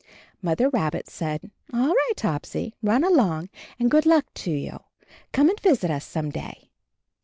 [0.41, 4.79] Mother Rabbit said, "All right, Topsy, run along, and good luck to you.
[5.31, 6.71] Come and visit us some day."